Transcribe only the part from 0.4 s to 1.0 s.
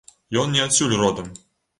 Ён не адсюль